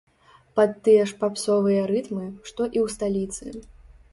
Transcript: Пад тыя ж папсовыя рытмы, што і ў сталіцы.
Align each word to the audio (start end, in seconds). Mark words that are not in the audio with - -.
Пад 0.55 0.71
тыя 0.83 1.03
ж 1.11 1.17
папсовыя 1.19 1.83
рытмы, 1.91 2.25
што 2.51 2.61
і 2.77 2.85
ў 2.85 2.99
сталіцы. 2.99 3.57